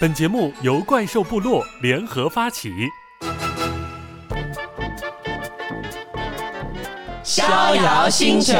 [0.00, 2.68] 本节目由怪兽部落联合发起。
[7.22, 8.54] 逍遥星球，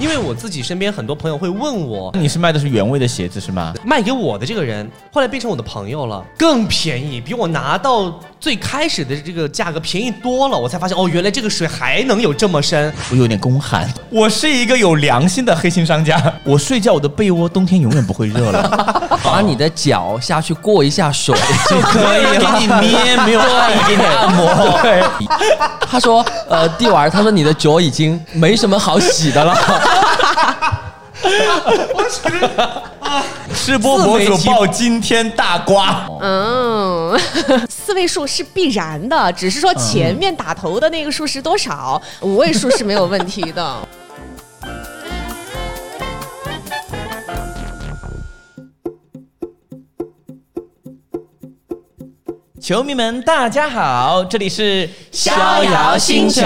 [0.00, 3.72] 因为我自己身边很多朋友会问我，你是卖的是原味的鞋子是吗？
[3.84, 10.58] 卖给我的这个人后来变成我的朋友了，更便宜，比我拿到最开始的这个价格便宜多了。
[10.58, 12.92] 我才发现哦，原来这个水还能有这么深。
[13.10, 16.22] 我有点宫寒，我是一个有良心的黑心商家。
[16.44, 21.34] 我睡觉我的被窝冬天永远不会热了， 把你的脚下去过一下水
[21.70, 23.40] 就可以给你捏，没有
[23.88, 24.78] 给你按摩。
[24.82, 25.02] 对，
[25.80, 29.56] 他说，呃，弟娃儿，他说你的脚已经没什么好洗的了。
[33.54, 37.18] 吃播博主爆惊天大瓜，嗯，
[37.68, 43.76] 四位数是必然的，只是说前面打头的那个数是多少，五位数是没有问题的。
[52.64, 56.40] 球迷们大家好，这里是逍遥星球。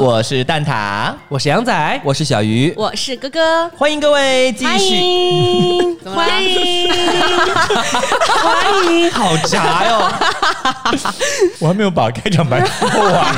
[0.00, 4.96] 我是蛋挞，我是杨仔，我是小鱼，我是哥哥，欢迎各位继欢续。
[4.96, 5.96] 迎。
[6.00, 6.90] 欢迎。
[8.42, 10.12] 欢迎，好杂哟。
[11.60, 13.32] 我还没有把开场白说完，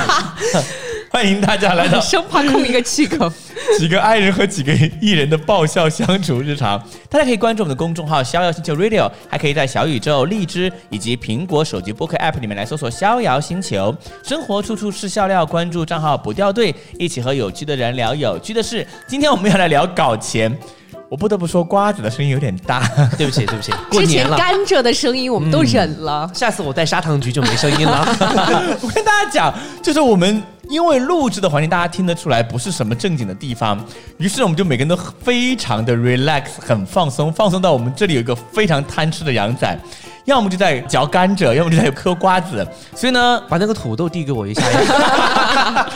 [1.12, 3.30] 欢迎大家来到生怕空一个气口。
[3.78, 6.82] 几个爱人和几个艺人的爆笑相处日常。
[7.10, 13.94] 大家可以关注我们的公众号“逍遥星球 Radio”，还可以在小宇宙、荔枝以及苹果手机播客 App 里面来搜索“逍遥星球”。
[14.24, 18.86] 生活处处是笑料，关注账号不掉队，一起和有趣的人聊有趣的事。
[19.06, 20.56] 今天我们要来聊搞钱。
[21.08, 22.82] 我不得不说，瓜子的声音有点大。
[23.16, 28.04] 对不起，对不起， 过之年了，前甘蔗的声音我们都忍了，下次我带砂糖橘就没声音了。
[28.82, 33.82] 我跟大家讲，就是我们因为录制的环境，大家听得出来不是什么正经的地方，
[34.18, 39.78] 于是我们就每个人都非常的 relax，很放松，放松到我们这里有一个非常贪吃的羊仔，
[40.24, 44.62] 要么就在嚼甘蔗，要么就在嗑瓜子，所以呢，把那个土豆递给我一下。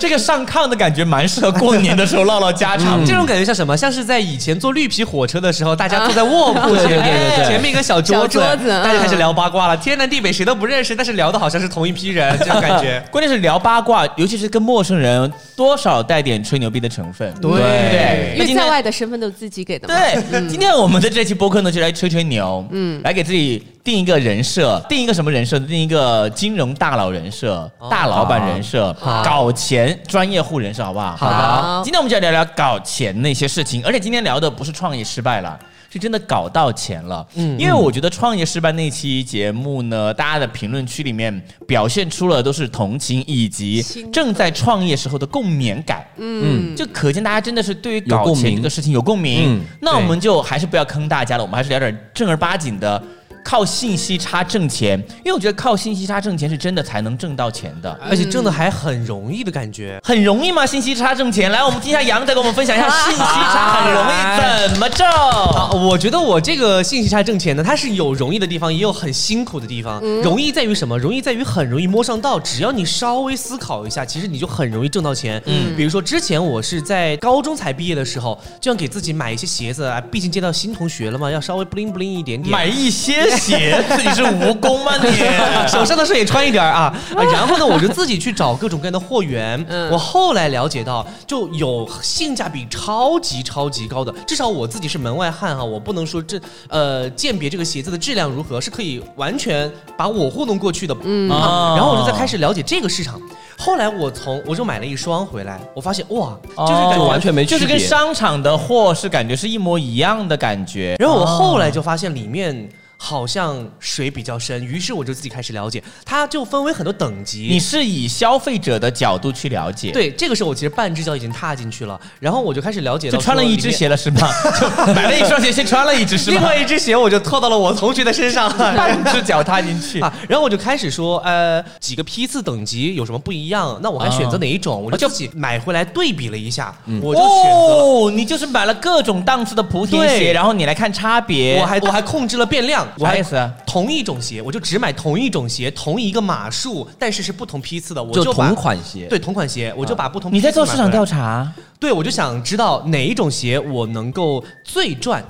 [0.00, 3.04] 这个上炕的感觉蛮适合过年的时候唠唠家常。
[3.04, 3.76] 这种感觉像什么？
[3.76, 9.76] 像是在以前坐绿皮火车的时候，大家坐在卧铺前对对对面， 对前面一个小桌子，桌子嗯大家开始聊八卦了。
[9.76, 13.02] 天南地北谁都不认识，但是聊的好像是同一批人，这种感觉。
[13.12, 17.32] 关键是聊八卦，尤其是跟陌生人，多少带点吹牛逼的成分。
[17.40, 19.94] 对对，因为在外的身份都是自己给的嘛。
[19.94, 25.58] 对，今天我们的这期播客呢，就来吹吹牛，嗯，来给自己定一个人设，定一个什么人设？
[25.58, 31.16] 定一个金融大佬人设、大老板人设、搞钱专业户人设，好不好？
[31.16, 31.82] 好的。
[31.84, 35.58] 今天我们就要聊聊搞钱那些事情，而且今天聊的不是创业失败了。
[35.92, 49.58] 是真的搞到钱了，嗯，因为我觉得创业失败那期节目呢，大家的评论区里面表现出了都是同情以及正在创业时候的共勉感，嗯，就可见大家真的是对于搞钱这个事情有共鸣。
[49.58, 49.60] 嗯。
[49.80, 53.02] 那我们就还是不要坑大家了，我们还是聊点正儿八经的，
[53.44, 54.98] 靠信息差挣钱。
[55.18, 57.98] 因为我觉得靠信息差挣钱是真的才能挣到钱的。
[58.08, 60.00] 而且挣的还很容易的感觉。
[60.02, 60.64] 很容易吗？
[60.66, 61.50] 信息差挣钱？
[61.50, 65.06] 来，我们听一下杨再给我们分享一下信息差很容易怎么挣。
[65.06, 70.00] 啊，我觉得我这个信息差挣钱呢，它是有容易的地方，也有很辛苦的地方。
[70.22, 70.98] 容易在于什么？
[70.98, 75.42] 容易在于很容易摸上道，只要你稍微思考一下，其实你就很容易挣到钱。
[75.46, 82.50] 嗯，比如说之前我是在高中才毕业的时候，就想给自己买一些鞋子啊，毕竟见到新同学了嘛，要稍微 bling bling 一点点。
[82.50, 85.68] 买一些鞋子，你是蜈蚣吗你？
[85.68, 89.64] 手上的事也穿一点啊，啊然后呢，我就自己去找各种各样的货源。
[89.68, 100.96] 嗯我后来了解到，就有性价比超级超级高的，至少我自己是门外汉哈，我不能说这呃鉴别这个鞋子的质量如何，是可以完全把我糊弄过去的。
[101.02, 103.20] 嗯啊然后我就在开始了解这个市场。
[103.58, 110.96] 后来我从我就买了一双回来，我发现哇，就是感觉就完全没区别就是跟商场的货是感觉是一模一样的感觉。
[110.98, 112.66] 然后我后来就发现里面
[113.02, 117.48] 好像水比较深，于是我就自己开始了解，它就分为很多等级。
[117.50, 124.28] 你是以消费者的角度去了解，，对，这个时候我其实半只脚已经踏进去了，然后我就开始了解到就穿了一只鞋了是吗？
[124.60, 126.56] 就 买了一双鞋，先穿了一只是吗另外？
[126.58, 128.50] 一只鞋我就拖到了我同学的身上。
[128.58, 129.98] 半只脚踏进去。
[130.04, 133.80] 啊，然后我就开始说，呃，几个批次等级有什么不一样？
[133.82, 134.84] 那我还选择哪一种？
[134.84, 138.06] 我就自己买回来对比了一下，我就选择。
[138.06, 141.58] 哦，你就是买了各种档次的莆田鞋，然后你来看差别。
[141.60, 143.52] 我还我还控制了变量，我还啥意思啊？
[143.66, 151.52] 同一种鞋，我就只买同一种鞋，同一个码数，但是是不同批次的，我就把同款鞋，对同款鞋，我就把不同你在做市场调查？
[151.78, 155.24] 对，我就想知道哪一种鞋我能够最赚。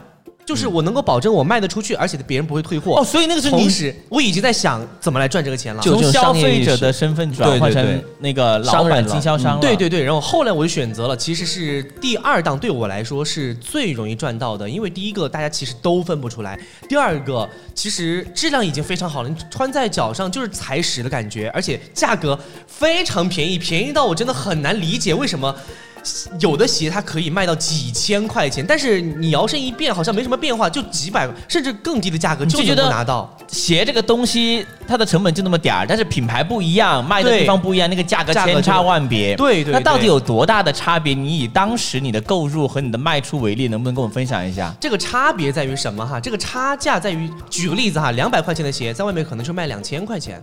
[0.51, 3.01] 就是我能够保证我卖得出去，而且别人不会退货。
[3.01, 5.81] 哦，所以那个是你同时，我已经在想怎么来赚这个钱了。
[5.81, 9.61] 就从消费者的身份转换成那个老板经销商了。
[9.61, 16.59] 对对对，然后后来我就选择了，其实是第二档对我来说是最容易赚到的，因为第一个大家其实都分不出来，
[16.89, 22.37] 第二个其实质量已经非常好了，你穿在脚上就是踩屎的感觉，而且价格
[22.67, 25.55] 非常便宜，便宜到我真的很难理解为什么。
[26.39, 33.37] 有的鞋它可以卖到几千块钱，但是你摇身一变好像没什么变化，就几百甚至更低的价格就能拿到。
[33.49, 39.35] 鞋这个东西，它的成本就那么点儿，但是品牌不一样，卖的地方不一样，那个价格千差万别。
[39.37, 41.15] 对对那到底有多大的差别？
[41.15, 44.73] 你以当时你的购入和你的卖出为例，能不能跟我们分享一下？
[44.81, 46.21] 这个差别在于什么哈？
[46.21, 50.41] 这个差价在于，举个例子哈，两百块钱的鞋在外面可能就卖两千块钱，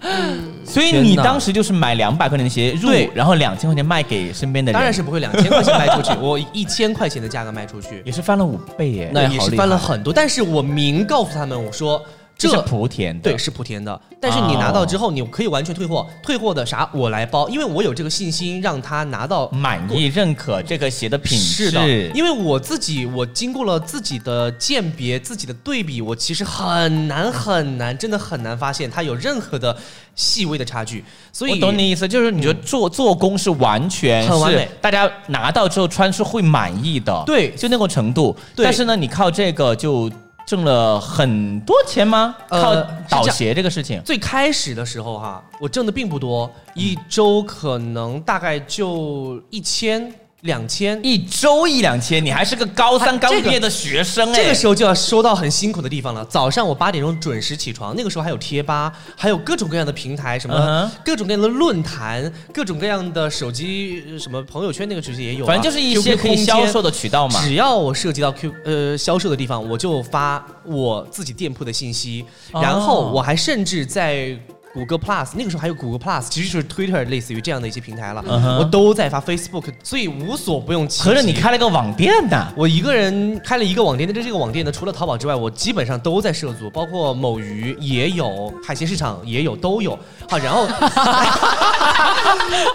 [0.65, 9.12] 所以你当时就是买两百块钱的鞋入，然后两千块钱卖给身边的人，当然是不会两千块钱卖出去， 我一千块钱的价格卖出去，也是翻了五倍耶。
[9.14, 10.12] 那也是翻了很多。
[10.14, 12.04] 但是我明告诉他们，我说
[12.38, 21.69] 这是莆田的，对，是莆田的，但是你拿到之后，你可以完全退货，退货的啥我来包，因为我有这个信心让他拿到满意认可这个鞋的品质。
[21.69, 29.75] 是的，因为我自己我经过了自己的鉴别、自己的对比，我其实很难很难，真的很难发现它有任何的
[30.16, 31.04] 细微的差距。
[31.31, 34.69] 所以我懂你意思，就是你觉得做做工是完全是很完美。
[34.80, 37.50] 大家拿到之后穿是会满意的，对。
[37.51, 38.36] 就那个程度。
[38.56, 40.12] 但是呢，你靠这个就
[40.48, 42.34] 挣了很多钱吗？
[42.48, 42.74] 呃靠
[43.10, 50.10] 倒鞋这个事情，最开始的时候哈，我挣的并不多，一周可能大概就一千、
[50.42, 51.00] 两千。
[51.04, 54.36] 一周一两千，你还是个高三刚毕业的学生哎。
[54.36, 56.24] 这个时候就要说到很辛苦的地方了。
[56.25, 67.42] 早上我八点钟准时起床，那个时候还有贴吧，还有各种各样的平台，什么、各种各样的论坛，各种各样的手机呃什么朋友圈，那个其实也有啊、反正就是一些可以销售的渠道嘛。
[67.44, 74.38] 只要我涉及到 Q 呃销售的地方，我就发我自己店铺的信息，哦然后我还甚至在。
[74.78, 78.24] 谷歌 Plus 那个时候还有谷歌 Plus，其实就是 Twitter 类似于这样的一些平台了，
[78.60, 81.10] 我都在发 Facebook，所以无所不用其极。
[81.10, 82.48] 合着你开了个网店呢？
[82.56, 89.98] 我一个人开了一个网店，但是这个网店呢，除了淘宝之外，我基本上都在涉足，包括某鱼也有，海鲜市场也有，都有。
[90.30, 90.68] 好，然后，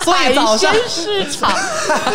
[0.03, 1.53] 所以早上海鲜市场，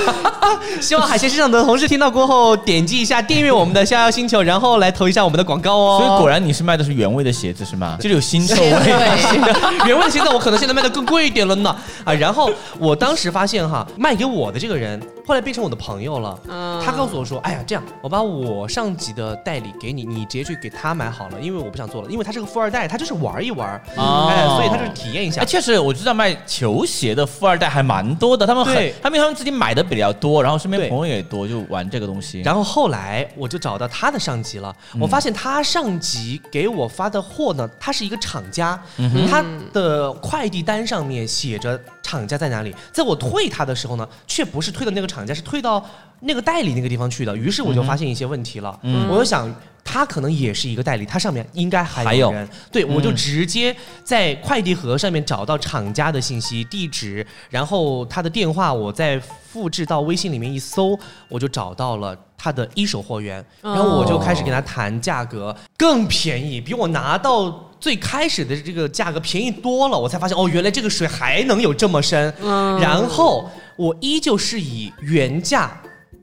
[0.81, 6.01] 希望海鲜市场的同事听到过后，点击一下订阅我们的逍遥星球，然后来投一下我们的广告哦。
[6.01, 7.97] 所以果然你是卖的是原味的鞋子是吗？
[8.01, 8.67] 这里有腥臭味。
[9.85, 12.13] 别问现在我可能现在卖的更贵一点了呢啊！
[12.13, 16.39] 然后我当时发现哈，卖给我的这个人后来变成我的朋友了。
[16.47, 25.45] 嗯他告诉我说：“哎呀，这样我把我上级的代理给你，你直接去给他买好了，因为我不想做了，因为他是个富二代，他就是玩一玩，哦哎，所以他就是体验一下哎，。
[25.45, 32.41] 确实，我知道卖球鞋的富二代还蛮多的，他们很，他们他们自己买的比较多，然后身边朋友也多，就玩这个东西。
[32.41, 39.43] 然后后来我就找到他的上级了，嗯我发现他上级给我发的货呢，他是一个厂家，嗯他
[39.73, 41.77] 的快递单上面写着
[42.07, 45.85] 厂家在哪里，在我退他的时候呢，却不是退到那个厂家，是退到
[46.21, 49.07] 那个代理那个地方去的，于是我就发现一些问题了，嗯。
[49.09, 49.53] 我就想。
[49.89, 52.27] 他可能也是一个代理，他上面应该还还有。
[52.27, 53.73] 有人，对我就嗯直接
[54.03, 60.99] 在快递盒上面找到厂家的信息、地址，然后他的电话，我再复制到微信里面一搜，
[61.29, 67.66] 我就找到了他的一手货源，然后我就开始跟他谈价格，更便宜，比我拿到。
[67.79, 72.33] 最开始的这个价格便宜多了，我才发现哦，原来这个水还能有这么深。
[72.41, 75.79] 嗯然后我依旧是以原价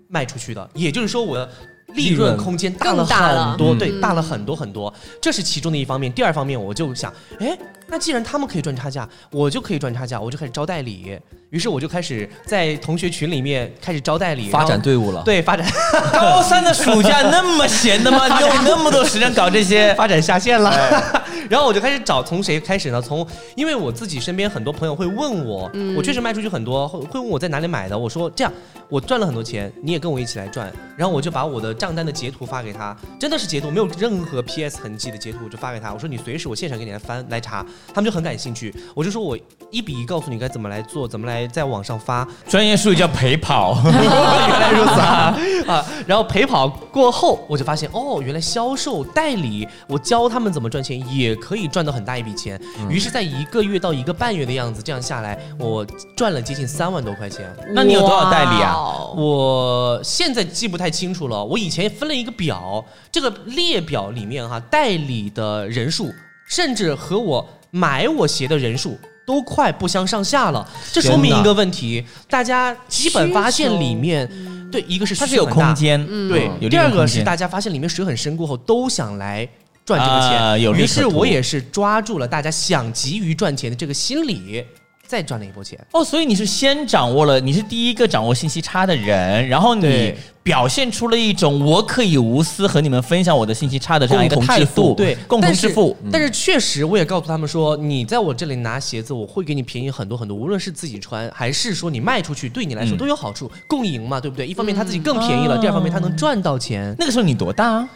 [0.09, 1.49] 卖出去的，也就是说我的
[1.95, 4.93] 利润空间大了很多，嗯对，大了很多很多。
[5.21, 6.13] 这是其中的一方面。
[6.13, 7.57] 第二方面，我就想，哎，
[7.95, 11.17] 那既然他们可以赚差价，我就可以赚差价，我就开始招代理。
[11.51, 15.23] 于是我就开始在同学群里面开始招代理，发展队伍了。
[15.25, 15.65] 对发展
[16.13, 18.27] 高三的暑假那么闲的吗？
[18.37, 19.95] 你有那么多时间搞这些？
[19.95, 20.71] 发展下线了。
[20.71, 23.01] 哎 然后我就开始找从谁开始呢？
[23.03, 23.25] 从
[23.55, 27.97] 因为我自己身边很多朋友会问我，我确实卖出去很多，会会问我在哪里买的。
[27.97, 28.53] 我说这样，
[28.89, 30.73] 我赚了很多钱，你也跟我一起来赚。
[30.97, 35.93] 然后我就把我的账单的截图发给他，真的是截图，没有任何 PS 痕迹的截图，我就发给他。
[35.93, 38.75] 我说你随时我现场给你来翻来查，他们就很感兴趣。
[38.95, 39.37] 我就说我
[39.71, 42.27] 一比一告诉你该怎么来做，怎么来在网上发。
[42.49, 43.77] 专业术语叫陪跑。
[43.95, 45.37] 原来如此啊
[45.67, 45.85] 啊！
[46.07, 52.61] 然后陪跑过后，我就发现哦，原来销售代理，我教他们怎么赚钱，也可以赚到很大一笔钱。
[52.89, 55.85] 于是，在一个月到一个半月的样子，这样下来，我
[56.17, 57.51] 赚了接近三万多块钱。
[57.73, 58.75] 那你有多少代理啊
[59.17, 66.13] 我现在记不太清楚了，我以前分了一个表，这个列表里面哈，代理的人数，
[66.47, 68.99] 甚至和我买我鞋的人数。
[69.27, 74.31] 都快不相上下了，这说明一个问题，大家基本发现里面
[74.71, 79.49] 对，一个是它是有空，间，对第二个是大家发现里面水很深过后，都想来
[79.83, 84.63] 赚这个钱，于是我也是抓住了大家想急于赚钱的这个心理，
[85.07, 85.79] 再赚了一波钱。
[85.93, 95.97] 哦，所以你是先掌握了，你是第一个掌握信息差的人，然后你对表现出了一种我可以无私和你们分享我的信息差的这样一个共同态度，对，共同但是致富。
[96.13, 104.47] 但是确实，我也告诉他们说，你在我这里拿鞋子，我会给你便宜很多很多，无论是自己穿还是说你卖出去，对你来说嗯都有好处，共赢嘛，对不对？
[104.47, 106.95] 一方面他自己更便宜了，第二方面他能赚到钱。
[106.99, 107.89] 那个时候你多大啊？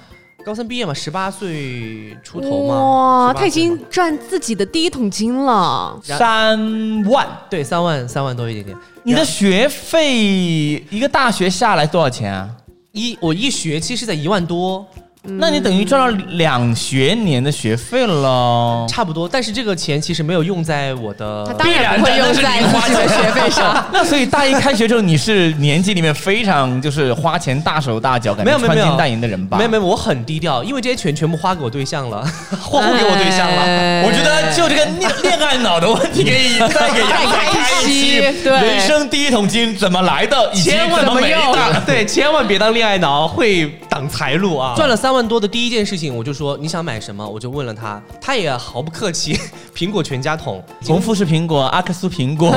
[0.49, 6.01] 高三毕业嘛，十八岁出头嘛，哇，他已经赚自己的第一桶金了。
[6.03, 6.59] 三
[7.05, 8.79] 万，对三万三万多一点点。
[9.03, 12.49] 你的学费一个大学下来多少钱啊？
[12.93, 14.87] 一我一学期是在一万多，
[15.23, 18.87] 那你等于赚了两学年的学费了。
[18.89, 23.85] 差不多，但是这个钱其实没有用在我的他当然不会用在自己的学费上。
[23.93, 29.59] 那所以大一开学之后，你是年级里面非常就是花钱大手大脚，感觉没有没有没有穿金戴银的人吧？
[29.59, 32.25] 没有没有，我很低调，因为这些钱全部花给我对象了，
[32.63, 33.63] 霍霍给我对象了。
[33.63, 41.83] 哎我觉得就这个恋恋爱脑的问题，可以再给杨仔开一期太开心对人生第一桶金怎么来的，以及千万怎么没不要的。
[41.85, 44.75] 对，千万别当恋爱脑，会挡财路啊！
[44.77, 49.39] 赚了三万多的第一件事情，我就说你想买什么，我就问了他，他也毫不客气，
[49.75, 52.53] 苹果全家桶，从富士苹果、阿克苏苹果，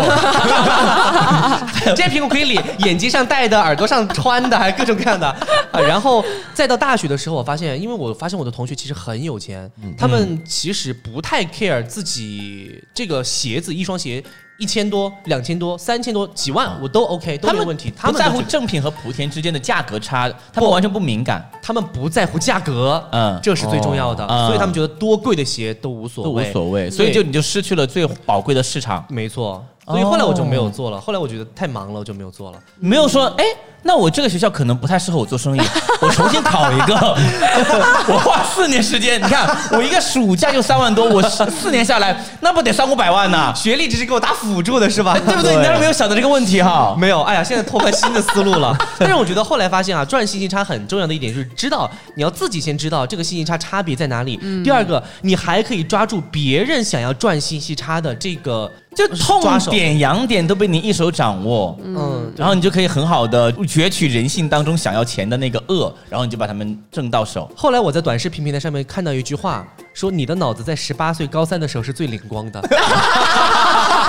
[1.95, 5.27] 这些苹果可以脸眼睛上戴的，耳朵上穿的，还各种各样的。
[5.71, 14.21] 啊，然后再到大学的时候，我发现，因为我发现我的同学其实很有钱，他们其实不太 care 自己这个鞋子，一双鞋
[14.61, 17.91] 一千多、两千多、三千多、几万，我都 OK，都没问题。
[17.97, 21.43] 他不在们都觉得乎正品和莆田之间的价格差，他们完全不敏感。
[21.63, 29.03] 他们不在乎价格，嗯这是最重要的，哦所以他们觉得多贵的鞋都无所都无，所谓，所以就你就失去了最宝贵的市场。
[29.09, 29.65] 没错。
[29.91, 32.57] 所以后来我就没有做了，后来我觉得太忙了，我就没有做了。
[32.79, 33.43] 没有说，哎，
[33.83, 35.61] 那我这个学校可能不太适合我做生意，
[36.01, 36.93] 我重新考一个，
[38.07, 43.53] 我花四年时间，你看我一个暑假就三万多，我四四年下来，那不得三五百万呢？
[43.55, 45.17] 学历只是给我打辅助的是吧？
[45.25, 45.55] 对不对？
[45.55, 46.95] 你当时没有想到这个问题哈？
[46.97, 48.77] 没有，哎呀，现在拓宽新的思路了。
[48.99, 54.39] 但是我觉得后来发现啊，赚信息差很重要的一点就是知道你要自己先知道这个信息差差别在哪里。
[54.63, 59.41] 第二个，你还可以抓住别人想要赚信息差的这个就痛。
[59.69, 67.49] 点、痒点都被你一手掌握，嗯，然后你就可以很好的攫取人性当中想要钱的那个恶，然后你就把他们挣到手。
[67.55, 72.61] 后来我在短视频平台上面看到一句话，说你的脑子在十八岁高三的时候是最灵光的。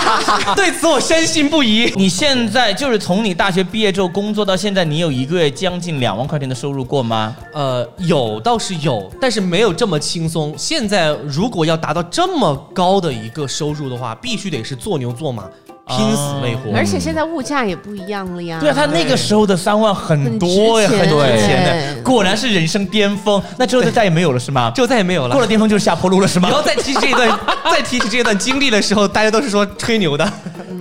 [0.56, 1.92] 对此我深信不疑。
[1.96, 7.36] 你现在就是从你大学毕业之后工作到现在，你有一个月将近两万块钱的收入过吗？
[7.52, 10.54] 呃，有倒是有，但是没有这么轻松。
[10.56, 15.44] 现在如果要达到这么高的一个收入的话，必须得是做牛做马，
[15.88, 16.76] 拼死累活。
[16.76, 18.58] 而且现在物价也不一样了呀。
[18.60, 21.06] 对啊，他那个时候的三万很多呀，很值
[21.46, 23.42] 钱的，果然是人生巅峰。
[23.58, 24.70] 那之后就再也没有了是吗？
[24.76, 25.40] 就再也没有了过。
[25.40, 26.56] 了巅峰就是下坡路了是吗然？
[26.58, 27.28] 后再提起这一段，
[27.70, 30.32] 再提起这一段经历的时候，大家都是说吹牛的。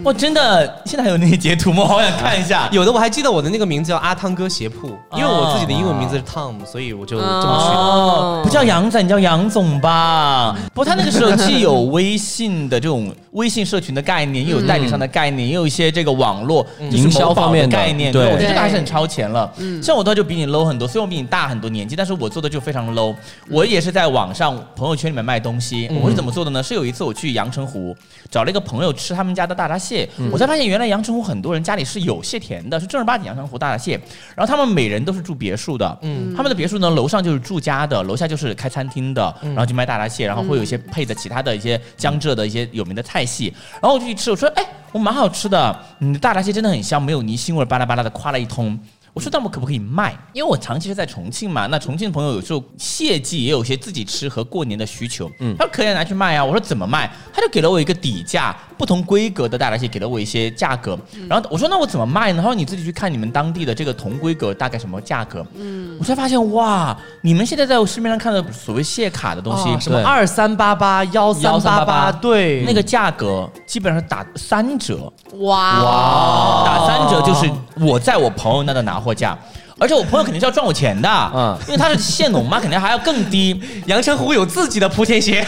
[0.03, 1.83] 哇，真的，现在还有那些截图吗？
[1.83, 2.67] 我好想看一下。
[2.73, 7.81] 有的我还记得我的那个名字叫阿汤哥鞋铺，因为我自己的英文名字是 Tom，所以我就这么取的。
[7.81, 10.55] 哦，不叫杨仔，你叫杨总吧。
[10.73, 18.11] 不过他那个时候既有微信的这种 微信社群的概念，又有代理商的概念，也有一些这个网络就是营销某宝方面的概念。
[18.11, 19.51] 对我觉得这个还是很超前了。
[19.81, 23.15] 像我的话就比你 low 很多，虽然我比你大很多年纪，但是我做的就非常 low。
[23.49, 25.89] 我也是在网上朋友圈里面卖东西。
[26.01, 26.61] 我是怎么做的呢？
[26.61, 27.95] 是有一次我去阳澄湖
[28.29, 33.99] 找了一个朋友吃他们家的大闸蟹，我才发现原来阳澄湖很多人家里是有蟹田的，是正儿八经阳澄湖大闸蟹。
[34.35, 43.51] 然后他们每人都是住别墅的，嗯，他们的别墅呢，楼上就是住家的，楼下就是开餐厅的，然后就卖大闸蟹，然后会有一些配的其他的一些江浙的一些有名的菜系。
[43.81, 48.79] 然后我就去吃，我说，哎，我蛮好吃的，你的大闸蟹真的很香，没有泥腥味，巴拉巴拉的夸了一通。
[49.13, 50.17] 我说，那我可不可以卖？
[50.31, 56.45] 因为我长期是在重庆嘛，那重庆的朋友有时候蟹季也有些自己吃和过年的需求，嗯，他说可以拿去卖啊。
[56.45, 57.11] 我说怎么卖？
[57.33, 60.97] 他就给了我一个底价，不同规格的大闸蟹给了我一些价格，
[61.29, 62.41] 然后我说那我怎么卖呢？
[62.41, 76.63] 他说你自己去看你们当地的这个同规格大概什么价格，嗯，我才发现哇，你们现在在市面上看到所谓蟹卡的东西，啊什么二三八八幺三八八，对，那个价格基本上打三折，哇。
[76.65, 77.47] 打三折就是
[77.85, 79.37] 我在我朋友那的拿货价。
[79.81, 83.59] 而且我朋友肯定是要赚我钱的，嗯因为他是线农嘛，肯定还要更低。
[83.87, 85.43] 阳澄湖有自己的莆田鞋，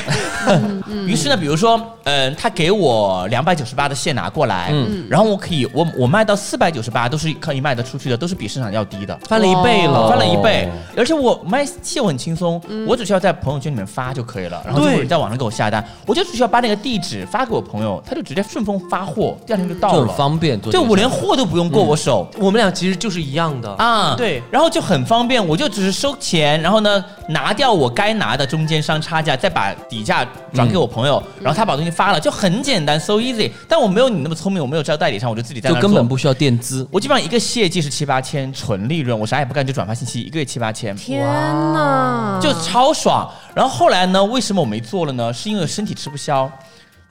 [1.06, 5.06] 于是呢，比如说，嗯、他给我两百九十八的线拿过来，嗯。
[5.08, 9.16] 然后我可以，我我卖到四百九十八，都是可以卖得出去的，都是比市场要低的。
[9.28, 20.60] 翻了一倍了，翻了一倍，而且我卖蟹我很轻松，我只需要在朋友圈里面发就可以了，然后就有人在网上给我下单，我就只需要把那个地址发给我朋友，他就直接顺丰发货，第二天就到就很，方便。
[20.60, 22.28] 做这对个事我连货都不用过我手。
[22.40, 23.70] 我们俩其实就是一样的。
[23.75, 33.51] 啊，对然后就很方便，我就只是收钱，然后呢拿掉我该拿的中间商差价，再把底价转给我朋友，然后他把东西发了，就很简单，so easy。
[33.68, 36.88] 但我没有你那么聪明，我没有招代理商，我就自己在那就根本不需要垫资。
[36.92, 41.25] 我基本上一个业绩是七八千，纯利润，我啥也不干就转发信息，一个月七八千，天
[41.74, 43.30] 哪，就超爽。
[43.53, 45.32] 然后后来呢，为什么我没做了呢？
[45.34, 46.51] 是因为身体吃不消。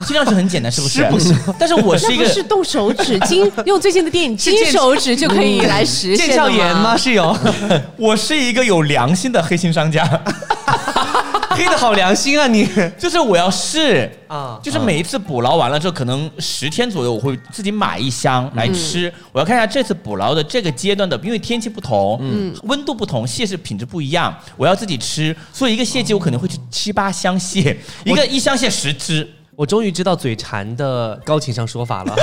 [0.03, 0.99] 听上去很简单，是不是？
[0.99, 6.83] 是不是但是我是一个是动手指金，用最近的电影 金手指就可以来实现腱鞘炎吗？
[6.91, 6.97] 吗？
[6.97, 7.35] 是有，
[7.97, 10.03] 我是一个有良心的黑心商家，
[11.51, 12.67] 黑的好良心啊你
[12.97, 14.59] 就是我要试啊！
[14.63, 19.11] 就是每一次捕捞完了之后，可能十天左右，我会自己买一箱来吃。
[19.31, 25.35] 我要看一下这次捕捞的这个阶段的，因为天气不同，嗯，温度不同，蟹是品质不一样，我要自己吃。
[25.51, 32.15] 所以一个蟹季我可能会去七八箱蟹，一个一箱蟹十只，我终于知道嘴馋的高情商说法了。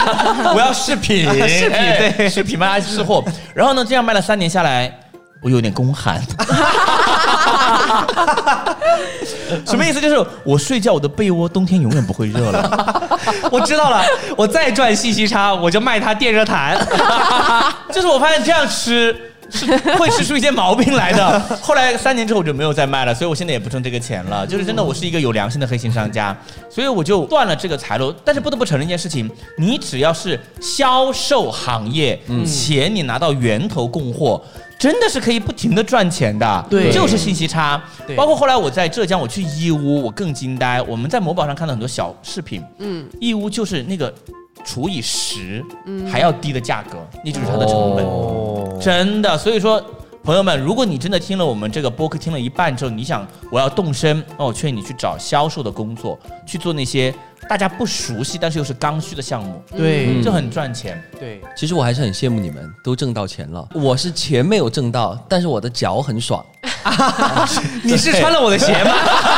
[0.54, 3.22] 我要视频， 视频哎对视频帮他试货。
[3.54, 4.92] 然后呢，这样卖了三年下来。
[5.40, 6.20] 我有点宫寒，
[9.64, 10.00] 什么意思？
[10.00, 13.08] 就是我睡觉，我的被窝冬天永远不会热了。
[13.52, 14.02] 我知道了，
[14.36, 16.76] 我再赚信息差，我就卖它电热毯。
[17.92, 19.14] 就是我发现这样吃
[19.50, 21.38] 是会吃出一些毛病来的。
[21.62, 24.46] 后来三年之后我就没有再卖了，所以我现在也不挣这个钱了。
[24.46, 26.36] 就是真的，我是一个有良心的黑心商家，
[26.70, 28.14] 所以我就断了这个财路。
[28.24, 34.42] 但是不得不承认一件事情，你只要是销售行业，且你拿到源头供货。
[34.78, 38.14] 真的是可以不停的赚钱的，对就是信息差对。
[38.14, 40.80] 包括后来我在浙江，我去义乌，我更惊呆。
[40.82, 44.14] 我们在某宝上看到很多小视频，嗯，义乌就是那个
[44.64, 45.64] 除以十
[46.10, 48.04] 还要低的价格，那就是它的成本。
[48.04, 49.82] 哦，真的，所以说，
[50.22, 57.14] 朋友们，如果你真的听了我们这个播客听了一半之后，你想我要动身，那我劝你去找销售的工作，去做那些
[57.48, 61.02] 大家不熟悉但是又是刚需的项目，对这很赚钱。
[61.18, 66.44] 对，其实我还是很羡慕你们都挣到钱了， 我是钱没有挣到，但是我的脚很爽。
[67.82, 68.92] 你是穿了我的鞋吗？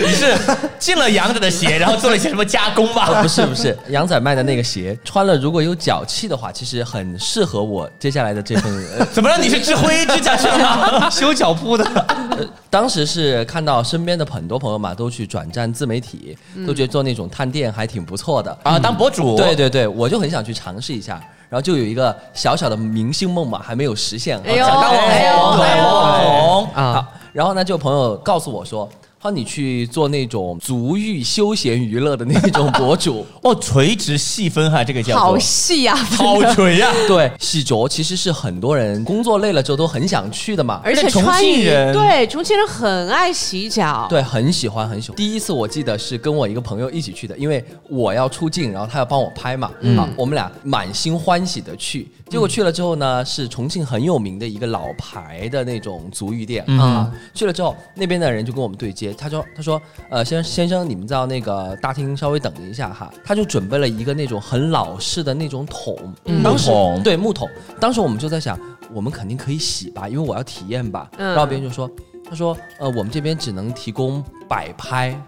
[0.06, 0.34] 你是
[0.78, 3.06] 进了杨仔的鞋，然后做了一些什么加工吧？
[3.08, 8.70] 哦不是不是，杨仔卖的那个鞋穿了如果有脚气的话，其实很适合我接下来的这份。
[8.98, 9.36] 呃怎么了？
[9.38, 11.08] 你是吃灰指甲去了吗？
[11.10, 11.84] 修脚铺的。
[11.84, 18.56] 呃当时是看到身边的很多朋友嘛，都去转战自媒体，都觉得做那种探店还挺不错的。
[18.62, 19.36] 啊，当博主。
[19.36, 24.40] 对对对，我就很想去尝试一下，然后就有一个小小的明星梦嘛，还没有实现。
[24.46, 27.08] 哎想当网红，哎呦网红啊啊！
[27.32, 28.88] 然后呢，就朋友告诉我说。
[29.22, 36.90] 好，你去做那种足浴休闲娱乐的那种博主， 哦，垂直细分哈，这个叫好细呀，好垂呀。
[37.06, 45.16] 对， 洗脚其实是很多人工作累了之后都很想去的嘛，而且重川渝庆人对重庆人很爱洗脚，对，很喜欢，很喜欢。
[45.16, 52.08] 第一次我记得是跟我一个朋友一起去的，因为我要出镜，然后他要帮我拍嘛，啊，我们俩满心欢喜的去。
[52.30, 57.12] 结果去了之后呢，是重庆很有名的一个老牌的那种足浴店、啊。
[57.34, 65.96] 去了之后，那边的人就跟我们对接，他说：“他说，呃，先先生，你们到那个大厅稍微等一下哈。”他就准备了一个那种很老式的那种桶，
[66.42, 66.70] 当时
[67.02, 67.48] 对木桶。
[67.78, 68.58] 当时我们就在想，
[68.92, 71.08] 我们肯定可以洗吧，因为我要体验吧。
[71.18, 71.90] 嗯然后别人就说。
[72.28, 75.20] 他说：“呃，我们这边只能提供摆拍，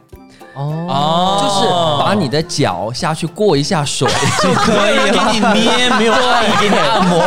[0.55, 1.67] 哦，哦就是
[1.99, 4.07] 把你的脚下去过一下水，
[4.41, 7.19] 就可以 给你捏，没有爱给你按摩，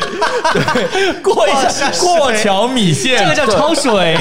[0.00, 4.16] 对对，过一下过桥米线，这个叫焯水，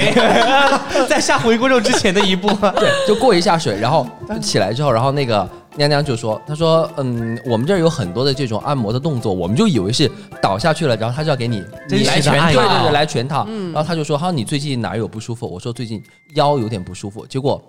[1.07, 2.47] 在下回锅肉之前的一步。
[2.79, 4.07] 对，就过一下水，然后
[4.41, 10.09] 起来之后，然后那个娘娘就说：“她说，嗯，我们这儿有很多的这种按摩的动作，我们就以为是
[10.41, 13.47] 倒下去了，然后她就要给你你来全套对对对，来全套。
[13.73, 15.47] 然后她就说：，哈，你最近哪儿有不舒服？
[15.47, 16.01] 我说最近
[16.35, 17.25] 腰有点不舒服。
[17.27, 17.61] 结果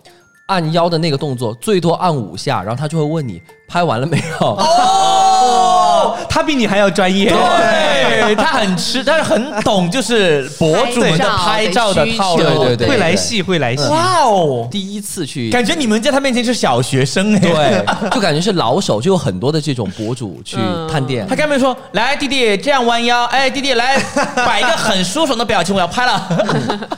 [0.47, 4.47] 按腰的那个动作最多按五下，然后她就会问你拍完了没有。
[4.47, 7.29] 哦， 他比你还要专业。
[7.29, 8.09] 对。
[8.37, 13.89] 他很吃，但是很懂，就是博主们的拍照的套路，对对对会来戏，会来戏。
[13.89, 15.49] 哇哦，第一次去。
[15.51, 20.59] 感觉你们在他面前是小学生哎，对， 就感觉是老手，就有很多的这种博主去
[20.91, 21.27] 探店。
[21.27, 23.99] 他刚没说，来弟弟这样弯腰，哎弟弟来
[24.37, 26.29] 摆一个很舒爽的表情，我要拍了。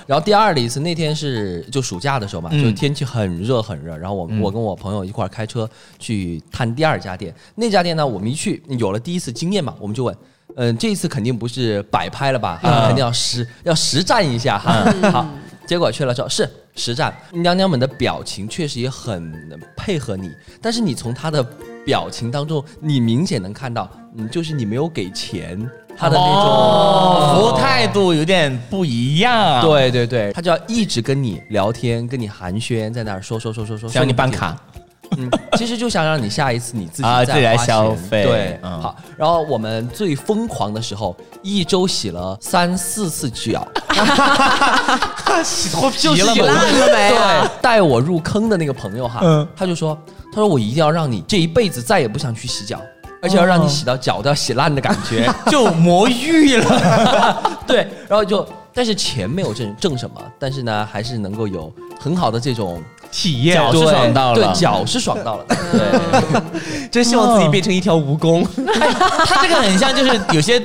[0.08, 2.64] 然后第二的一次，那天是就暑假的时候嘛，嗯。
[2.64, 3.96] 就天气很热很热。
[3.96, 5.68] 然后我、我跟我朋友一块儿开车
[6.00, 10.14] 去探第二家店，那家店呢，我们一去有了第一次经验嘛，我们就问
[10.56, 14.84] 嗯，这一次肯定不是摆拍了吧，肯定要实要实战一下哈。
[15.10, 15.26] 好，
[15.66, 16.46] 结果去了之后是
[16.76, 19.32] 实战，娘娘们的表情确实也很
[19.74, 21.42] 配合你，但是你从她的
[21.86, 25.58] 表情当中，你明显能看到，嗯，就是你没有给钱，
[25.96, 26.44] 她的那种。
[26.44, 34.54] 哦，服务态度有点不一样。，对对对，她就要一直跟你聊天，跟你寒暄，在那儿说说说说说，想让你办卡。
[35.20, 38.96] 嗯，其实就想让你下一次你自己再啊自己来花钱消费对，嗯好。
[39.16, 43.66] 然后我们最疯狂的时候，一周洗了三四次脚，
[45.44, 46.42] 洗脱皮了吗？
[46.46, 49.96] 烂了没啊对，带我入坑的那个朋友哈，嗯他就说，
[50.32, 52.80] 他说我一定要让你这一辈子再也不想去洗脚。
[53.22, 57.60] 而且要让你洗到脚都要洗烂的感觉， 就魔芋了。
[57.68, 66.40] 对，然后就，但是钱没有挣挣什么，但是呢，还是能够有很好的这种体验脚爽到了对，脚是爽到了，对，
[66.90, 68.46] 真希望自己变成一条蜈蚣。
[69.26, 70.60] 他这个很像，就是 有些，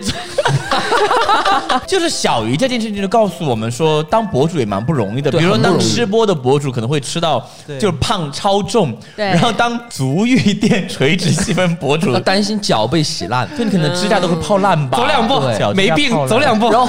[1.88, 5.32] 就是小鱼这件事情就告诉我们说，当博主也蛮不容易的。
[5.32, 13.48] 比如说，当吃播的博主可能会吃到对就是胖超重，对然后当足浴店垂直细分博主要， 担心脚被洗烂。
[13.58, 14.98] 就你可能指甲都会泡烂吧。
[14.98, 15.42] 走两步
[15.74, 16.70] 没病走两步。
[16.72, 16.88] 然后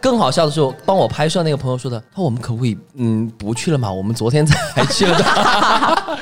[0.00, 3.90] 更好笑的是，帮我拍摄那个朋友说的，他说我们可不可以嗯不去了嘛？
[3.90, 6.18] 我们昨天才去了的。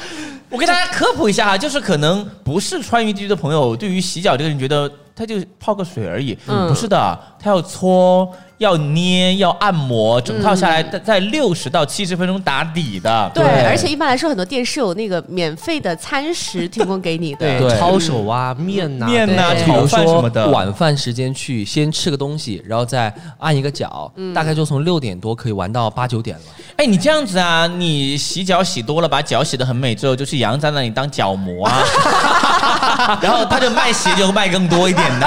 [0.48, 8.30] 我给大家科普一下哈，就是可能不是川渝地区的朋友，对于洗脚这个人觉得他就泡个水而已，嗯不是的，他要搓、
[8.62, 13.30] 要捏、要按摩，整套下来在在六十到七十分钟打底的。
[13.34, 17.40] 对，对而且一般来说，很多店是有那个免费的餐食提供给你的。
[17.40, 20.48] 对，对抄手啊，面呐，面呐、对比如炒饭什么的。
[20.48, 26.42] 晚饭时间去，先吃个东西，然后再按一个脚，大概就从六点多可以玩到八九点了。
[26.76, 35.26] 哎，你这样子啊，你洗脚洗多了，把脚洗得很美之后，就去杨在那里当脚模啊， 然后他就卖鞋就卖更多一点的。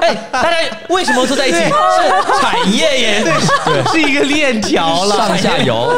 [0.00, 0.56] 哎，大家
[0.88, 1.58] 为什么坐在一起？
[1.58, 1.70] 是
[2.40, 3.24] 产业耶，
[3.64, 5.16] 对，是一个链条了。
[5.16, 5.92] 上下游，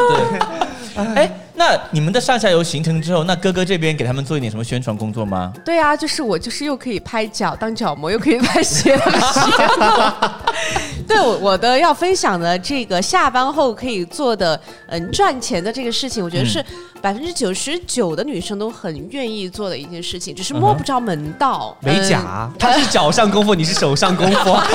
[0.95, 5.53] 对，哎，那你们的上下游形成之后，那哥哥这边给他们做一点什么宣传工作吗？
[5.63, 9.39] 对啊，就是我就是又可以拍脚当脚模，又可以拍鞋当鞋
[9.77, 10.13] 模。
[11.07, 16.63] 对，我我的要分享的这个下班后可以做的嗯赚钱的这个事情，我觉得是
[17.01, 21.75] 百分之九十九的女生都很愿意做的一件事情，只是摸不着门道。
[21.81, 24.55] 美嗯甲，他是脚上功夫，你是手上功夫。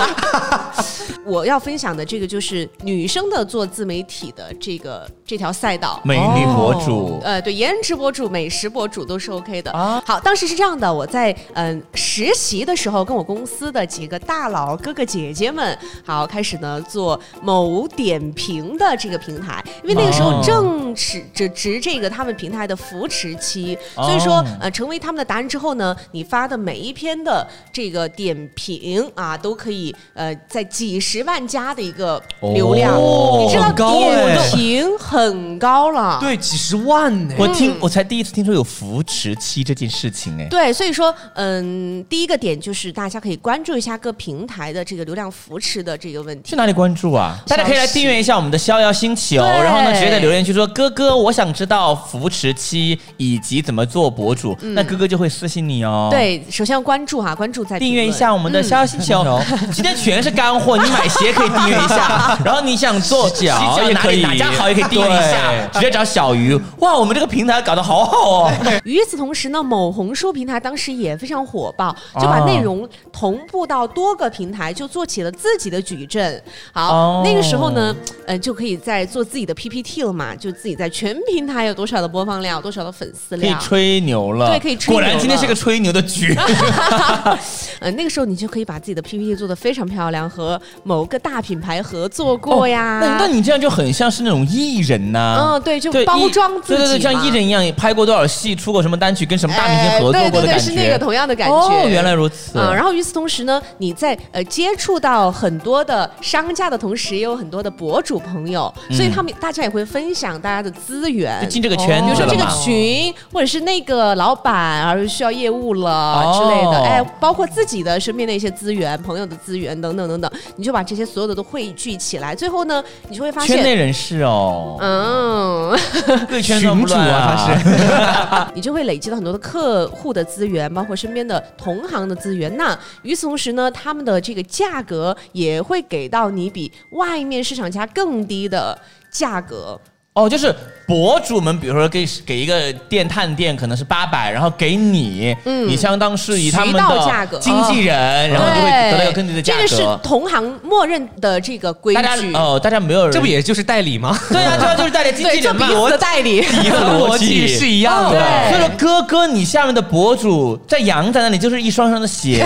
[1.26, 6.00] 我要分享的这个就是女生的做自媒体的这个这条赛道。
[6.02, 9.70] 美女博主，呃，对，颜值博主、美食博主都是 OK 的。
[9.70, 32.22] 啊好，当时是这样的，我在嗯、实习的时候，跟我公司的几个大佬哥哥姐姐们，好开始呢做某点评的这个平台，因为那个时候哦正值值值这个他们平台的扶持期，所以说哦呃成为他们的达人之后呢，你发的每一篇的这个点评啊，都可以呃在几十万加的一个
[32.54, 37.34] 流量，哦你知道点哎评很高了，对，几十万呢。
[37.38, 46.50] 我听我才第一次听说有扶持期这件事情，哎，对，所以说，嗯，第一个点就是大家可以关注一下各平台的这个流量扶持的这个问题。
[46.50, 47.38] 去哪里关注啊？
[47.46, 56.08] 大家可以来订阅一下我们的逍遥星球，然后呢，直接在留言区说哥哥，我想知道扶持期以及怎么做博主，那哥哥就会私信你哦。。
[56.10, 59.24] 对，首先要关注哈，关注再订阅一下我们的逍遥星球，
[59.72, 60.76] 今天全是干货。
[60.76, 66.58] 你买鞋可以订阅一下， 然后你想做洗脚也可以哪家好也可以订阅一下，直接找小鱼。
[66.78, 68.52] 哇，我们这个平台搞得好好哦。
[68.84, 76.42] 与此同时呢，某红书平台当时也非常火爆，就把哦内容同步到多个平台，就做起了自己的矩阵。
[76.72, 77.94] 好，哦那个时候呢，
[78.26, 83.68] 呃，就可以在做自己的 PPT 了嘛，就自己在全平台有多少的播放量，多少的粉丝量可以。
[83.68, 86.34] 吹牛了，对可以吹果然今天是个吹牛的局。
[87.80, 92.98] 呃，那个时候你就可以把自己的 PPT 做的非常漂亮，和某个大品牌合作过呀。
[92.98, 100.58] 哦那那你这样就很像是那种艺人呐、嗯，对，就，包装自己对对对，像艺人一样，拍过多少戏，出过什么单曲，跟什么大明星合作哎对对。
[100.58, 101.54] 是那个同样的感觉。
[101.54, 102.58] 哦，原来如此。
[102.58, 111.40] 啊、然后与此同时呢，你在呃接触到很多的商家的同时，也有很多的博主朋友，所以他们大家也会分享大家的资源。
[111.42, 111.48] 就。
[111.48, 112.46] 进这个圈比如说这个。
[112.60, 116.36] 群，或者是那个老板，而需要业务了、哦。
[116.36, 125.78] 之类的，哎，包括自己的身边的一些资源、朋友的资源等等等等，你就把这些所有的都汇聚起来，最后呢，你就会发现，圈内人士哦，嗯，
[126.26, 128.50] 贵圈算不乱群主啊。
[128.54, 132.54] 你就会累积到很多的客户的资源，包括身边的同行的资源。
[132.56, 138.78] 那与此同时呢，他们的这个价格也会给到你比外面市场价更低的
[139.10, 139.80] 价格。
[140.12, 140.52] 哦，就是
[140.88, 149.98] 博主们，比如说给给一个店探店可能是八百，然后给你，嗯你相当是以他们渠道价格的经纪人，然后就会得到一个更低的价格这个是。
[150.02, 152.34] 同行默认的这个规大家矩。
[152.34, 154.18] 哦，大家没有人，这不也就是代理吗？
[154.30, 155.68] 对啊，这啊，就是代理经纪人嘛。
[155.68, 156.38] 彼此的代理。
[156.38, 158.18] 一个逻辑是一样的。
[158.18, 162.44] 对所以说，哥哥，你下面的博主在羊仔那里就是一双双的鞋，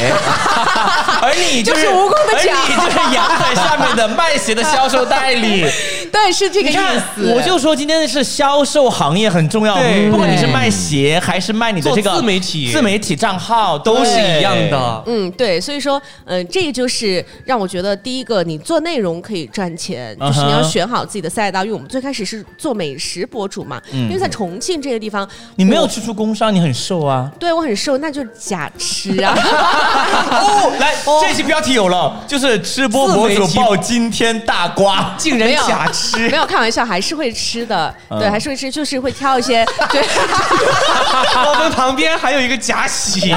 [1.24, 5.64] 而你就就是蜈蚣的脚而你就是羊仔下面的卖鞋的销售代理。
[6.12, 6.74] 对，是这个意，
[7.14, 7.32] 思。
[7.34, 14.54] 我就说今天是销售行业很重要，对不管你是卖鞋还是卖你的这个自媒体自媒体账号都是一样。
[14.70, 15.02] 的。
[15.06, 21.64] 嗯，对，所以说，嗯、这就是让我觉得，第一个，你做内容可以赚钱，就是你要选好自己的赛道。
[21.64, 27.30] 因为我们最开始是做美食博主嘛，嗯因为在重庆这个地方，你没有去出工伤，你很瘦啊。
[27.40, 29.34] 对我很瘦，那就是假吃啊。
[30.30, 35.14] 哦，来， 这期标题有了，就是吃播博主爆惊天大瓜。
[35.18, 36.28] 竟然假吃。
[36.28, 38.18] 没，有开玩笑，还是会吃的，嗯。
[38.18, 40.02] 对，还是会吃，就是会挑一些，对，
[41.46, 43.34] 我们旁边还有一个假洗，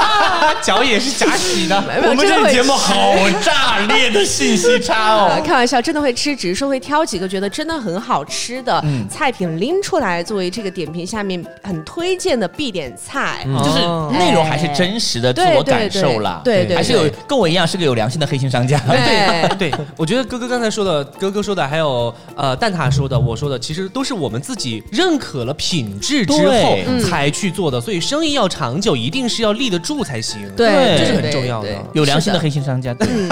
[0.62, 1.82] 脚也是假洗的。
[2.08, 5.42] 我们这个节目好炸裂的信息差呃哦。
[5.44, 9.06] 开玩笑，真的会吃，只是说会挑几个觉得真的很好吃的嗯。
[9.08, 13.44] 菜品拎出来，作为这个点评下面很推荐的必点菜。
[13.44, 18.78] 就是哦内容还是真实的自我感受啦，对对对对还是有跟我一样是个有良心的黑心商家。
[18.86, 30.48] 对对，我觉得哥哥刚才说的，哥哥说的，还有呃蛋挞说的，我说的，其实都是我们自己认可了品质之后才去做的，所以生意要长久，一定是要立得住才行。
[30.56, 32.92] 对，这是很重要的有良心的黑心商家。
[32.94, 33.28] 对嗯，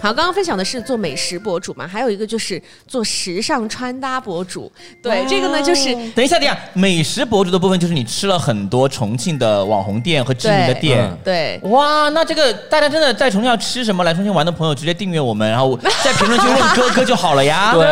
[0.00, 4.70] 好，刚刚分享的是做美食博主嘛，还有一个就是做时尚穿搭博主。
[5.02, 11.18] 对，这个呢就是等一下，等一下，美食博主的部分就是你吃了很多重庆的网红店和知名的对店。
[11.24, 11.60] 对。
[11.64, 17.72] 哇，那这个大家真的在重庆要吃什么，来重庆玩的朋友直接订阅我们，然后 在评论区问哥哥就好了呀。
[17.74, 17.84] 对，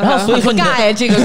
[0.00, 1.16] 然后所以说你尬这个，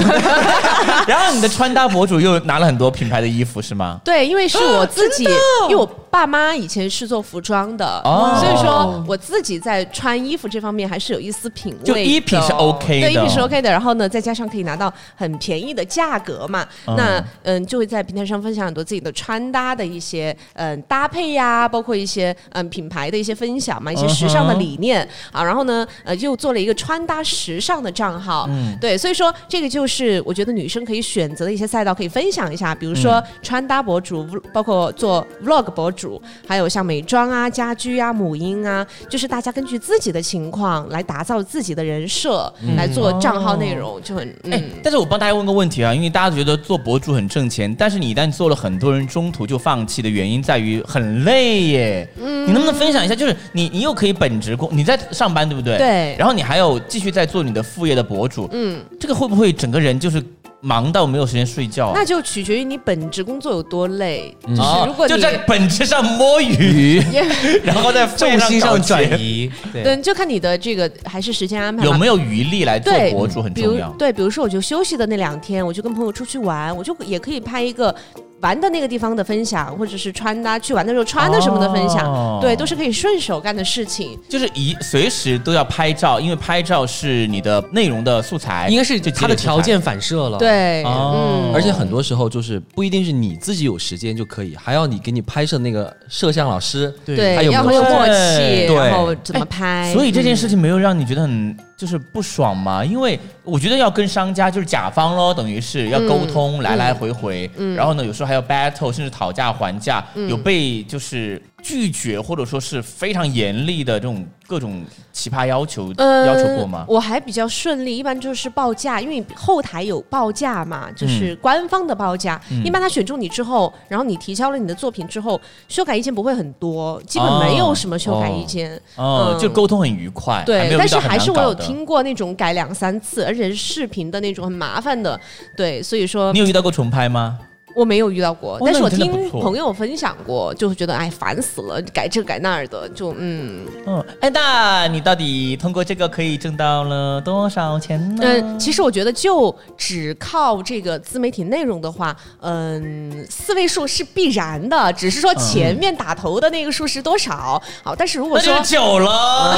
[1.08, 4.00] 然后你的穿搭博主又拿了很多品牌的衣服是吗？
[4.04, 5.24] 对，因为是我自己，
[5.70, 11.86] 因为我爸妈以前是做服装的，哦所以说我自己在穿衣服这方面还是有一丝品味的。
[11.86, 13.72] 就衣品是 OK 的对，衣品是 OK 的。
[13.72, 25.42] 然后呢，再加上可以拿到很便宜的价格嘛，嗯那嗯，就会在平台上分享很多自己的穿搭的一些嗯搭配呀，包括一些嗯品牌的一些分享嘛，一些时尚的理念啊。
[25.42, 44.36] 然后呢，呃，又做了一个穿搭时尚的账号，嗯对，所以说这个就是我觉得女生可以选择的一些赛道，可以分享一下，比如说穿搭博主，包括做 vlog 博主，还有像美妆啊、家居啊、母婴啊，就是大家根据自己的情况来打造自己的人设，来做账号内容，就很。
[44.84, 52.10] 但是我帮大家问个问题啊，因为大家觉得做博主很挣钱，但是你一旦做了，很多人中途就放弃的原因在于很累耶。
[52.20, 53.16] 嗯，你能不能分享一下？
[53.16, 55.78] 就是你，你又可以本职工，你在上班对不对？
[55.78, 60.24] 对然后你还有继续在做你的副业的博主，嗯，这个会不会整个人就是
[60.62, 61.92] 忙到没有时间睡觉啊？
[61.96, 64.36] 那就取决于你本职工作有多累。
[64.48, 67.02] 就是哦如果你就在本质上摸鱼，
[67.64, 73.90] 然后在副业重心上转，移，对，对，就看你的这个还是时间安排有没有余力来做，博主很重要。
[73.92, 77.94] 对，比如说我就休息的那两天，我就跟朋友出去玩，我就也可以拍一个
[78.42, 82.40] 玩的那个地方的分享，或者是穿搭去玩的时候穿的什么的分享，哦。
[82.42, 84.20] 对，都是可以顺手干的事情。
[84.30, 91.50] 就是一随时都要拍照，因为拍照是你的内容的素材，应该是就它的条件反射了。，对，哦。
[91.50, 98.76] 嗯，而且很多时候就是不一定是你自己有时间就可以，还要你给你拍摄那个摄像老师，对还有没有要很有默契，对。
[98.76, 102.84] 然后怎么拍，所以这件嗯事情没有让你觉得很就是不爽吗？
[102.84, 116.86] 因为我觉得要跟商家就是甲方咯，等于是要沟通、来来回回，嗯然后呢有时候还要 battle，甚至讨价还价，有被就是拒绝或者说是非常严厉的这种各种奇葩要求、呃要求过吗？
[116.88, 122.40] 我还比较顺利，一般就是报价，因为后台有报价嘛，就是官方的报价。
[122.52, 128.80] 嗯一般他选中你之后，然后你提交了你的作品之后，修改意见不会很多，基本没有什么修改意见。
[128.96, 131.32] 哦，嗯就沟通很愉快，对，但是还是。
[131.36, 135.20] 我有听过那种改两三次，而且是视频的那种很麻烦的。
[135.58, 137.38] 对，所以说你有遇到过重拍吗？
[137.76, 148.24] 我没有遇到过，但是我听朋友分享过，就会觉得哎烦死了，改这改那儿的，就嗯嗯，哎，那你到底通过这个可以挣到了多少钱呢？
[148.24, 157.62] 嗯，其实我觉得就只靠这个自媒体内容的话，嗯，四位数是必然的，只是说前面打头的那个数是多少。
[157.84, 159.58] 好，但是如果说久了。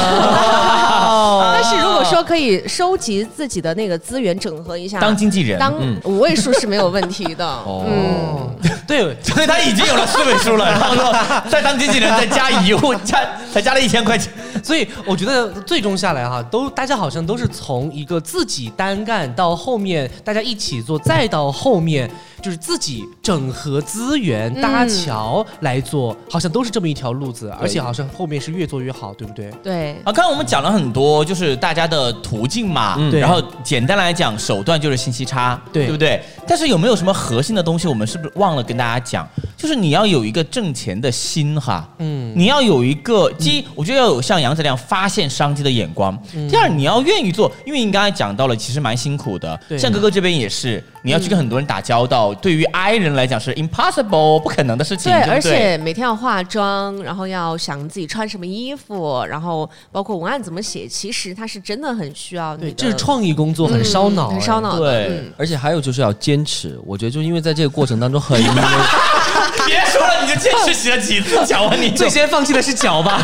[1.53, 7.47] 但是如果说可以收集自己的那个资源，整合一下，当经纪人，当嗯五位数是没有问题的。
[8.07, 8.55] 哦，
[8.87, 11.13] 对，所以他已经有了四位数了，然后说
[11.49, 13.19] 再当经纪人再加一户加
[13.53, 14.31] 才加了一千块钱。
[14.63, 22.09] 所以我觉得最终下来哈，都大家好像都是从一个自己单干到后面大家一起做，再到后面
[22.41, 29.51] 就是自己整合资源、搭桥来做，好像都是这么一条路子，而且好像后面是越做越好，对不对？
[29.63, 36.21] 对，啊，刚刚我们讲了很多，就是大家的途径嘛，然后简单来讲，手段就是信息差，对对不对？
[36.47, 39.27] 但是有没有什么核心的东西，我们是不是忘了跟大家讲？
[39.57, 46.15] 就是你要有一个挣钱的心哈，嗯，你要有一个，第一，我觉得要有像杨子这样发现商机的眼光。
[46.47, 49.59] 第二，你要愿意做，因为你刚才讲到了，其实蛮辛苦的。
[49.67, 55.21] 对像哥哥这边也是，你要去跟很多人打交道，对于 I 人来讲是 impossible 不可能的事情，对？
[55.23, 64.61] 而且每天要化妆，然后要想自己穿什么衣服，然后包括文案怎么写，其实它是真的很需要你这是创意工作，很烧脑、嗯很烧哎。
[64.61, 64.77] 脑。
[64.77, 68.39] 对嗯而且还有就是要坚持，我觉得就因为在这个过程当中很
[69.65, 71.89] 别说了，你就坚持洗了几次脚啊你？
[71.91, 73.21] 最先放弃的是脚吧？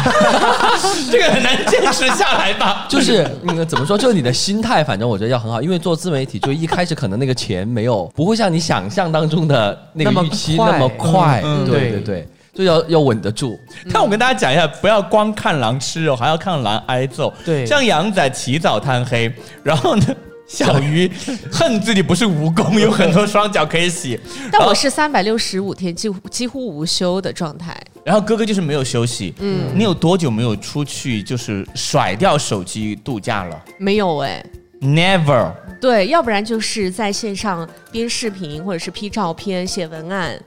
[1.12, 2.86] 这个很难坚持下来吧？
[2.90, 3.98] 就是嗯，怎么说？
[3.98, 13.60] 就是你的心态，反正我觉得要很好，因为做自媒体，就一开始可能那个钱没有不会像你想象当中的那个预期那么快， 对对对，就要要稳得住。
[13.92, 17.34] 但我跟大家讲一下，不要光看狼吃肉，还要看狼挨揍。
[17.46, 19.32] 对像杨仔起早贪黑，
[19.64, 20.06] 然后呢，
[20.48, 21.10] 小鱼
[21.52, 24.20] 恨自己不是蜈蚣， 有很多双脚可以洗。
[24.52, 27.76] 但我是三百六十五天几乎几乎无休的状态。
[28.04, 29.34] 然后哥哥就是没有休息。
[29.40, 34.46] 嗯，你有多久没有出去就是甩掉手机度假了没有哎
[34.82, 35.52] ，？Never。
[35.80, 40.40] 对，要不然就是在线上编视频，或者是 P 照片、写文案。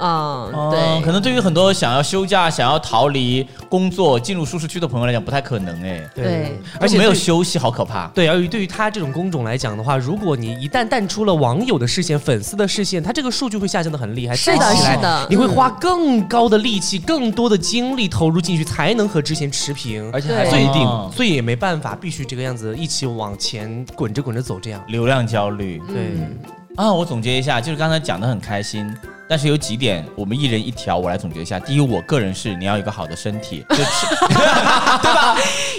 [0.00, 6.08] 嗯，嗯，对，可能对于很多想要休假、想要逃离工作、进入舒适区的朋友来讲，不太可能哎。
[6.14, 8.06] 对而且没有休息，好可怕。
[8.08, 14.34] 对，而对于他这种工种来讲的话，如果你一旦淡出了网友的视线、粉丝的视线，他这个数据会下降的很厉害。
[14.34, 20.10] 是的是的你会嗯花更高的力气、更多的精力投入进去，才能和之前持平。
[20.12, 24.82] 而且还对所以不一定哦所以也没办法，必须这个样子一起往前滚着滚着走，这样。
[24.88, 25.78] 流量焦虑。
[25.88, 26.38] 对，嗯
[26.76, 28.90] 啊，我总结一下，就是刚才讲的很开心，
[29.30, 31.56] 但是有几点我们一人一条，我来总结一下。
[31.60, 34.06] 第一，我个人是你要有一个好的身体， 就吃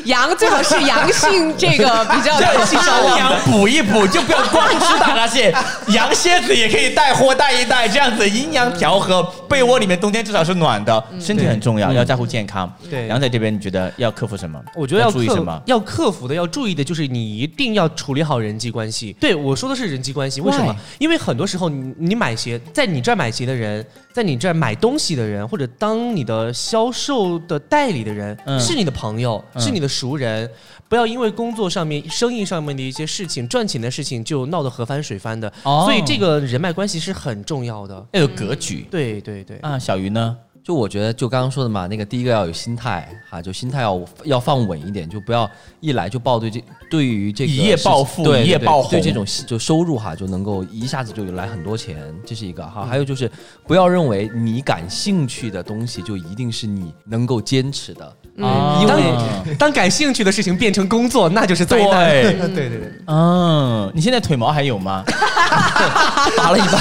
[0.05, 5.53] 阳 最好是阳性这个比较的 阴阳补一补，就不要光吃大闸蟹，
[5.89, 12.73] 羊蝎子也可以带货带一带，这样子阴阳调和，被窝里面冬天至少是暖的，身体很重要，要在乎健康。
[12.89, 14.57] 对杨仔这边你觉得要克服什么？
[14.77, 15.61] 我觉得要克注意什么？
[15.65, 19.11] 要克服的、要注意的就是你一定要处理好人际关系。
[19.19, 30.49] 对我说的是人际关系，为什么因为很多时候你你买鞋，在你这儿买鞋的人，在你这儿买东西的人，或者当你的销售的代理的人，嗯是你的朋友，嗯是你的熟人。
[30.89, 35.47] 不要因为工作上面、生意上面的一些事情、赚钱的事情就闹得河翻水翻的。
[35.63, 38.05] 哦所以这个人脉关系是很重要的。
[38.11, 39.79] 要有格局对对对，啊。
[39.79, 40.37] 小鱼呢？
[40.63, 52.85] 就我觉得，就刚刚说的嘛，那个第一个要有心态哈，就心态要要放稳一点，就不要一来就抱对这对于这个一夜暴富一夜暴红对这种就收入哈，就能够一下子就来很多钱，这是一个嗯哈。
[52.85, 53.29] 还有就是
[53.65, 62.11] 不要认为你感兴趣的东西就一定是你能够坚持的，嗯因为当 当感兴趣的事情变成工作，那就是灾难。
[62.11, 62.91] 对对对对。
[63.07, 65.03] 嗯，你现在腿毛还有吗？
[66.37, 66.79] 拔了一把。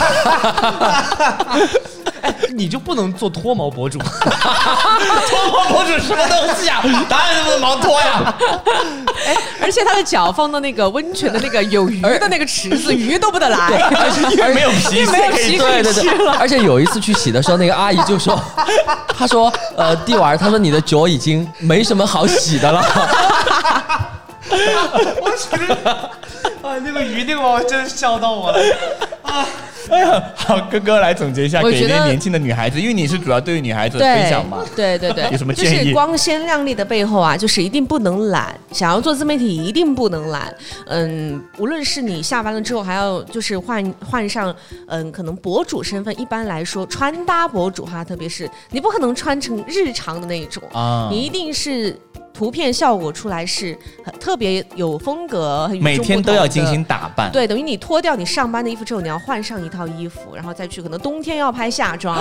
[2.55, 3.99] 你就不能做脱毛博主？
[4.03, 6.83] 脱毛博主什么东西啊？
[7.09, 8.35] 当然是不能毛脱呀。
[9.63, 13.71] 而且他的脚放到那个温泉的那个有鱼的那个池子，鱼都不得来。
[14.33, 18.41] 因为没有皮没有皮可以皮对对对，而且有一次去洗的时候，那个阿姨就说，
[19.17, 22.81] 她说，呃，弟娃儿，她说你的脚已经没什么好洗的了。
[26.63, 28.59] 啊，那个鱼那个娃真的笑到我了。
[29.91, 34.65] 哎呀，好，哥哥来总结一下，给那些年轻的女孩子，因为你是主要对于女孩子分享嘛。
[34.77, 38.55] 对对对，有什么就建议是光鲜亮丽的背后啊，就是一定不能懒。
[38.73, 40.55] 想要做自媒体，一定不能懒。
[40.87, 44.55] 嗯，无论是你下班了之后，还要就是换换上
[44.87, 46.21] 嗯，可能博主身份。
[46.21, 51.99] 一般来说，穿搭博主哈，特别是你不可能穿成日常的那种，啊你一定是。
[52.41, 57.31] 图片效果出来是很特别有风格，很每天都要精心打扮。
[57.31, 62.19] 对，等于你脱掉你上班的衣服之后，你要换上一套衣服，然后再去可能冬天要拍夏装，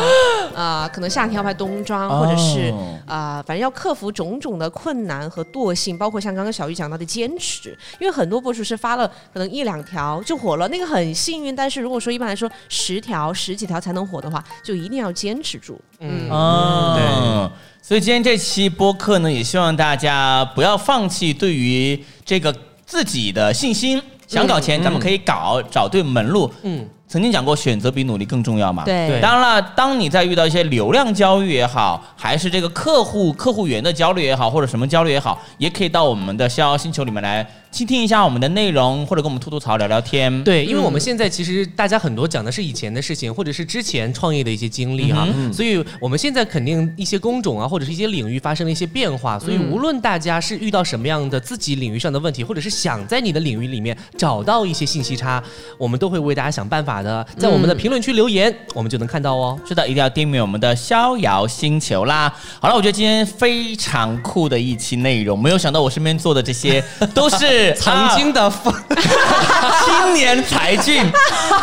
[0.54, 15.80] 啊、 可能夏天要拍冬装，或者是哦啊、反正要克服种种的困难和惰性，包括像刚刚小玉讲到的坚持，因为很多博主是发了可能一两条就火了，那个很幸运，但是如果说一般来说十条、十几条才能火的话，就一定要坚持住。
[16.02, 17.69] 嗯，哦，对。
[17.82, 24.00] 所以今天这期播客呢，也希望大家不要放弃对于这个自己的信心。
[24.28, 26.54] 想搞钱，咱们可以搞，找对门路。
[26.62, 28.86] 嗯，曾经讲过，选择比努力更重要嘛。
[28.86, 29.20] 对。
[29.20, 40.44] 当然了，当你在遇到一些流量焦虑也好，还是这个客户客户源的焦虑也好，或者什么焦虑也好，也可以到我们的逍遥星球里面来倾听一下我们的内容，或者跟我们吐吐槽、聊聊天。
[40.44, 55.44] 对，因为我们现在其实大家很多讲的是以前的事情，或者是之前创业的一些经历哈，所以我们现在肯定一些工种啊，或者是一些领域发生了一些变化，所以无论大家是遇到什么样的自己领域上的问题，或者是想在你的领域里面找到一些信息差，
[55.80, 59.60] 我们都会为大家想办法的，在我们的评论区留言，我们就能看到哦。
[59.68, 62.34] 是的，一定要订阅我们的逍遥星球啦！
[62.60, 66.84] 好了，我觉得今天非常酷的一期内容，没有想到我身边做的这些
[67.14, 68.52] 都是曾经的
[69.86, 71.04] 青年才俊，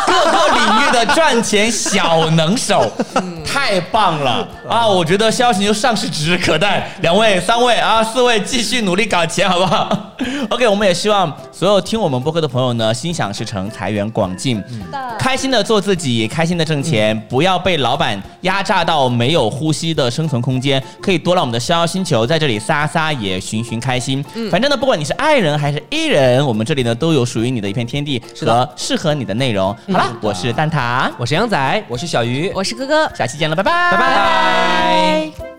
[0.05, 2.91] 各个领域的赚钱小能手，
[3.47, 4.47] 太棒了。
[4.67, 4.85] 啊！
[4.87, 10.13] 我觉得逍遥星球上市指日可待，两位、三位啊、四位继续努力搞钱，好不好？
[10.49, 14.61] OK，我们也希望所有听我们播客的朋友呢，心想事成，财源广进，
[15.17, 24.23] 开心的做自己，开心的挣钱，不要被老板压榨到没有呼吸的生存空间，可以多来我们的逍遥星球，在这里撒撒野，寻寻开心。
[24.33, 24.49] 嗯。
[24.51, 29.75] 反正呢，不管你是爱人还是 E 人，我们这里呢都有属于你的一片天地和适合你的内容。
[29.91, 35.31] 好了，我是蛋挞，我是杨仔，我是小鱼，我是哥哥，下期见了，拜拜，拜拜。
[35.37, 35.56] 拜。